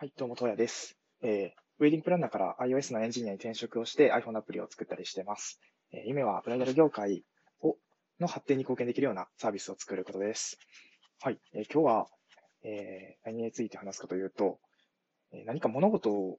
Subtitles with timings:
[0.00, 0.96] はい、どうも、とやです。
[1.20, 5.60] えーウェディングプランナーから iOS のエンジニアに転職をして iPhone アプリを作ったりしてます。
[5.92, 7.22] えー夢はブライダル業界
[7.60, 7.76] を
[8.18, 10.56] の発展に貢献できるようなサービスを作ることです。
[11.20, 12.06] はい、えー今日は、
[12.62, 14.58] えー何について話すかというと、
[15.32, 16.38] え何か物事を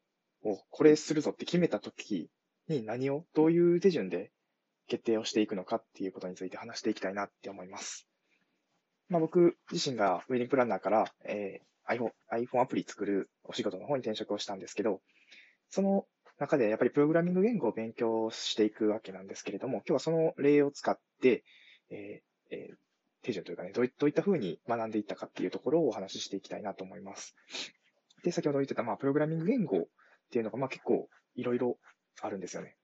[0.71, 2.32] これするぞって決めたとき
[2.68, 4.32] に何を、どういう手順で
[4.88, 8.07] 決定をしていくのかっていうことについて話していきたいなって思います。
[9.07, 15.01] まあ、僕自身がウェディングプランナーから、えー iPhone, iPhone アプリ作るお仕事の方に転職をしたんですけど、
[15.69, 16.05] その
[16.39, 21.43] 中でやっぱりプログラミング言語を勉強していくわけなんですけれども、今日はその例を使って、
[21.89, 22.75] えーえー
[23.23, 27.35] 手順というかね、どういどういった風に学んでいったかっていうところをお話ししていきたいなと思います。
[28.23, 29.85] で、先ほど言ってた、まあ、プログラミング言語っ
[30.32, 31.77] ていうのが、まあ、結構いろいろ
[32.21, 32.75] あるんですよね。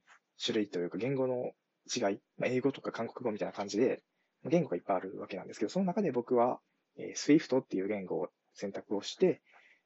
[0.43, 1.53] 種類というか言語の
[1.91, 4.03] 違い、まあ、英語とか韓国語みたいな感じで、
[4.45, 6.59] 言語がいっぱいあるわけなんですけど、その中で僕は、
[6.98, 9.41] えー Swift っていう言語を選択をして、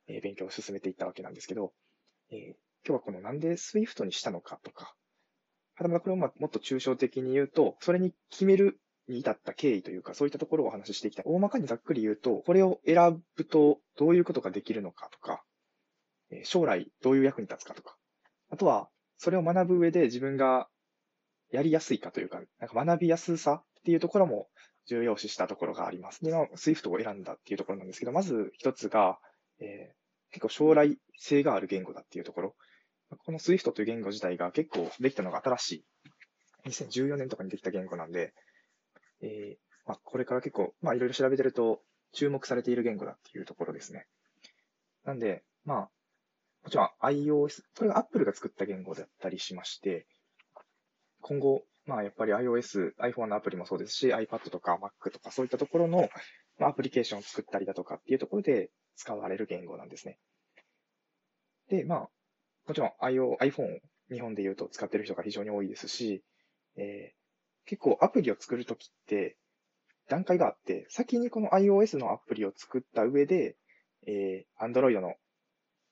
[0.07, 1.73] えー勉強を進めていったわけなんですけど、
[2.31, 2.37] えー
[2.83, 4.95] 今日はこのなんで Swift にしたのかとか、
[5.75, 11.25] はたまたこれをまもっと抽象的に言うと、それに決めるに至った経緯というか、そういったところをお話ししていきたい。
[11.27, 15.43] 大まかにざっくり言うと、これを選ぶとどういうことができるのかとか、
[16.31, 17.95] えー将来どういう役に立つかとか、
[18.49, 20.67] あとは、それを学ぶ上で自分が
[21.51, 24.47] やりやすいかというか、なんか学びやすさっていうところも
[24.87, 26.23] 重要視したところがあります。
[26.23, 29.19] で、まあ、Swift を選んだっていうところなんですけど、まず一つが、
[29.59, 30.01] えー
[30.31, 32.55] 結構将来性がある言語だっていうところ。
[33.25, 35.85] この Swift という言語自体が結構できたのが新しい。
[36.69, 38.33] 2014年とかにできた言語なんで、
[39.21, 41.81] えーまあ、これから結構、まあ、いろいろ調べてると
[42.13, 44.07] 注目されている言語だっていうところですね。
[45.03, 45.89] なんで、まあ、
[46.63, 50.05] もちろん iOS、これが Apple が作った言語だったりしまして、
[51.21, 56.09] 今後、まあやっぱり iOS、iPhone のアプリもそうですし、iPad とか Mac とかそういったところの、
[56.59, 60.19] アプリケーションを作ったりだとかっていうところで使われる言語なんですね。
[61.69, 62.09] で、まあ、
[62.67, 63.79] もちろん IO、iPhone
[64.11, 66.23] 日本で言うと使ってる人が非常に多いですし、
[66.77, 67.21] えー
[67.63, 69.37] 結構アプリを作るときって
[70.09, 73.55] 段階があって、先にこの iOS のアプリを作った上で、
[74.07, 75.13] えー Android の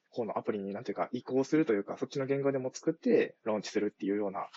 [0.10, 4.48] 方のアプリになんていうか移行するというか、そっちの言語でも作ってローンチするっていうような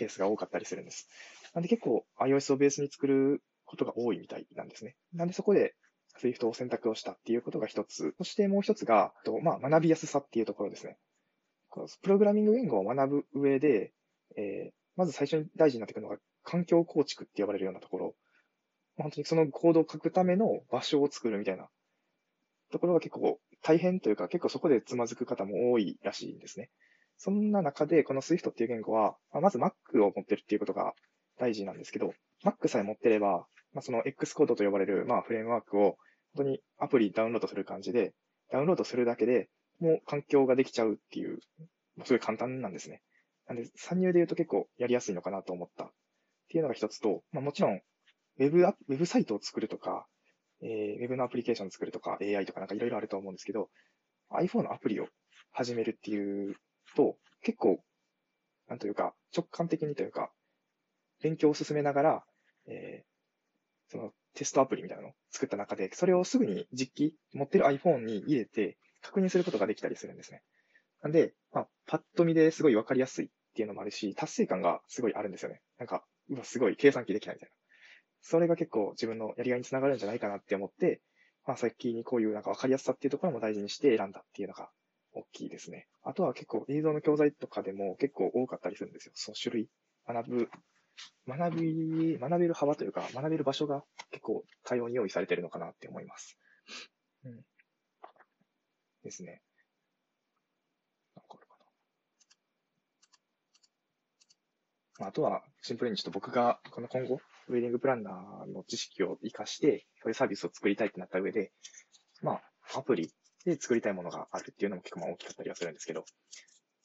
[0.00, 1.08] ケースが多かったりするんです。
[1.54, 4.96] なんで結構 iOS をベースに作ることが多いみたいなんですね。
[5.12, 5.74] なんでそこで
[6.20, 8.14] Swift を選択をしたっていうことが一つ。
[8.18, 10.96] そしてもう一つが、とまあ、学びやすさっていうところですね。
[11.68, 13.92] このプログラミング言語を学ぶ上で、
[14.36, 18.14] えーまず最初に大事になってくるのが環境構築って呼ばれるようなところ。
[18.98, 21.68] 本当にそのコードを書くための場所を作るみたいな
[22.70, 26.68] ところが結構大変というか、結構そこでつまずく方も多いらしいんですね。
[27.22, 30.94] そんな中で、この Swift っていう言語は、まず Mac を持ってるっていうことが
[31.38, 32.14] 大事なんですけど、
[32.46, 35.98] Mac さえ持ってれば、まあ、その X コードと呼ばれる、まあ、フレームワークを
[36.34, 38.14] 本当にアプリダウンロードする感じで、
[38.50, 39.50] ダウンロードするだけで
[39.80, 41.40] もう環境ができちゃうっていう、
[42.04, 43.02] すごい簡単なんですね。
[43.46, 45.90] なんで、参入で言うと結構やりやすいのかなと思ったっ
[46.48, 50.06] ていうのが一つと、まあ、もちろん、ウェブア、ウェブサイトを作るとか、
[50.62, 53.68] えーウェブのアプリケーションを作るとか、AI とかなんかいろいろあると思うんですけど、
[54.30, 55.06] iPhone のアプリを
[55.52, 56.54] 始めるっていう
[56.96, 57.82] と、結構、
[58.68, 60.30] なんというか、直感的にというか、
[61.22, 62.24] 勉強を進めながら、
[62.66, 63.10] えー
[63.90, 70.42] そのテストアプリみたいなのを作った中で、それをすぐに実機、持ってる iPhone に入れて確認することができたりするんですね。
[71.02, 75.60] なんで、まあ、パッと見ですごいわかりやすいっていうのもあるし、達成感がすごいあるんですよね。
[75.78, 77.52] なんか、うわ、すごい計算機できたみたいな。
[78.22, 81.00] それが結構自分のやりがいにつながるんじゃないかなって思って、
[81.46, 84.70] まあ、先にこういうなんかわかりやすさっていうところも大事にして選んだっていうのが
[85.12, 85.88] 大きいですね。
[86.02, 89.12] あとは結構映像の教材とかでも結構多かったりするんですよ。
[89.14, 89.68] その種類、
[90.06, 90.50] 学ぶ、
[91.26, 96.36] 学び、学べる幅というか、学べる場所が結構多様に用意されてるのかなって思います。
[97.24, 97.40] うん。
[99.02, 99.42] ですね。
[101.16, 101.64] なんかあるかな
[105.00, 111.52] まああとは、シンプルにちょっと僕が、この今後、ウェディングプランナーの知識を活かして、そういうサービスを作りたいってなった上で、
[112.22, 112.40] ま
[112.72, 113.10] あ、アプリ
[113.44, 116.04] で作りたいものがあるっていうのも結構大きかったりはするんですけど、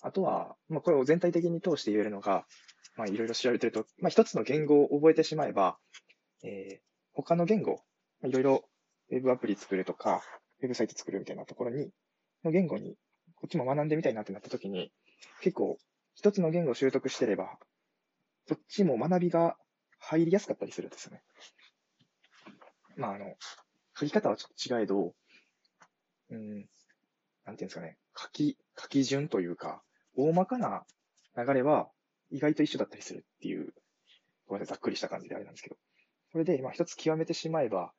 [0.01, 2.45] あとは、まあ、これを全体的に通して言えるのが、
[2.95, 5.77] まあ、いろいろ調べてると、まあ、一つの言語を覚えてしまえば、
[6.43, 6.85] えー
[7.15, 7.79] 他の言語、
[8.25, 8.69] いろいろ
[9.09, 10.21] ウェブアプリ作るとか、
[10.61, 11.91] ウェブサイト作るみたいなところに、
[12.43, 12.97] の言語に、
[13.35, 14.91] こっちも学んでみたいなってなった時に、
[15.41, 15.77] 結構、
[16.13, 17.57] 一つの言語を習得してれば、
[18.47, 19.55] そっちも学びが
[19.99, 21.23] 入りやすかったりするんですよね。
[22.97, 23.35] まあ、あの、
[23.97, 25.13] 書き方はちょっと違えど、
[26.31, 26.69] うん、
[27.45, 29.81] なんていうんですかね、書き、書き順というか、
[30.15, 30.85] 大まかな
[31.37, 31.89] 流れは
[32.31, 33.73] 意外と一緒だったりするっていう、
[34.47, 35.77] ごめんなさい、ざっくりした感じであれなんですけど。
[36.31, 37.93] それで、まあ一つ極めてしまえば、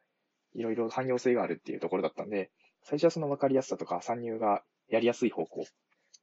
[0.55, 2.51] いろいろ汎用性があるっていうところだったんで、
[2.83, 5.65] 最初はその分かりやすさとか参入がやりやすい方向っ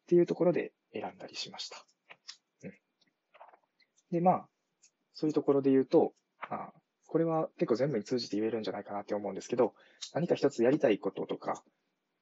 [0.07, 1.77] ていうところで選んだりしました。
[2.63, 2.73] うん。
[4.11, 4.47] で、まあ、
[5.13, 6.13] そういうところで言うと、
[6.49, 6.73] まあ、
[7.07, 9.73] これは結構全部に通じて言えるんじゃないかなって思うんですけど、
[10.13, 11.63] 何か一つやりたいこととか、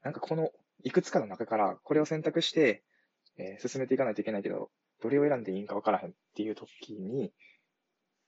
[0.03, 0.51] なんかこの
[0.83, 2.83] いくつかの中からこれを選択して、
[3.37, 4.69] えー、進めていかないといけないけど、
[5.01, 7.31] どれを選んでいいんかわからへんっていう時に、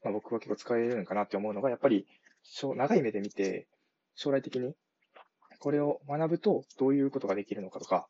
[0.04, 2.06] まあ、僕は結構使えるのかなって思うのが、やっぱり、
[2.62, 3.68] 長い目で見て、
[4.16, 4.76] 将来的に
[5.60, 8.08] これを学ぶとどういうことができるのかとか、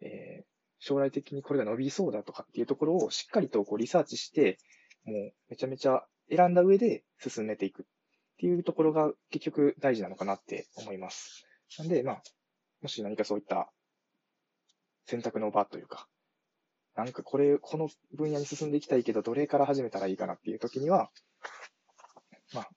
[0.00, 0.44] えー、
[0.78, 4.58] 将来的にこれが伸びそうだとかっていうところをしっかりとこうリサーチして、
[5.04, 7.86] もうめちゃめちゃ選んだ上で進めていくっ
[8.38, 11.46] ていうところが結局大事なのかなって思います。
[11.78, 12.22] なんで、まあ、
[12.82, 13.70] もし何かそういった
[15.06, 16.06] 選択の場というか、
[16.94, 21.10] なんかこれ、この分野に進んでいきたいけど、どれから始めたらいいかなっていう時には、
[22.52, 22.68] まあ、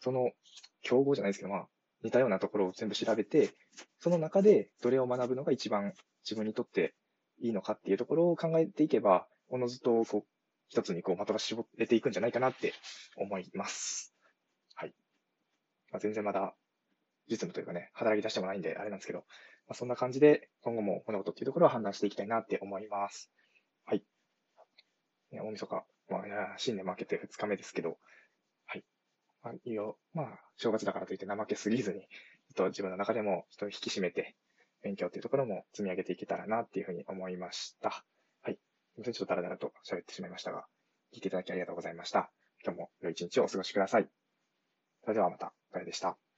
[0.00, 0.30] その、
[0.82, 1.68] 競合じゃないですけど、まあ、
[2.02, 3.50] 似たようなところを全部調べて、
[3.98, 5.92] その中でどれを学ぶのが一番
[6.24, 6.94] 自分にとって
[7.40, 10.24] いいのかっていうところを考えていけば、おのずとこう
[10.68, 12.72] 一つにこう的が絞れていくんじゃないかなって
[13.16, 14.14] 思います。
[14.74, 14.94] はい。
[15.90, 16.54] まあ、全然まだ
[17.30, 19.24] 実務というかね、働き出してもないんであれなんですけど、ま
[19.70, 23.30] あ、そんな感じで今後も物事っていうところを判断していきたいなって思います。
[23.86, 24.02] はい。
[25.30, 26.22] ね、大晦日、まあ、
[26.56, 27.98] 新年負けて2日目ですけど、
[28.66, 28.84] はい。
[29.42, 29.96] まあ、いいよ。
[30.12, 32.08] まあ、正月だからといって怠けすぎずに、
[32.56, 34.34] と自分の中でも人を引き締めて、
[34.82, 38.04] 勉強っていうところも積み上げていけたらなっていうふうに思いました。
[38.42, 38.58] はい。
[39.04, 40.64] ちょっとダラダラと喋ってしまいましたが、
[41.14, 42.30] 聞いていただきありがとうございました。
[42.64, 44.08] 今日も良い一日をお過ごしください。
[45.02, 46.29] それではまた、お疲れでした。